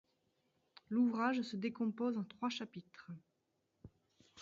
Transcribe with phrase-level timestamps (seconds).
[0.89, 3.11] L'ouvrage se décompose en trois chapitres.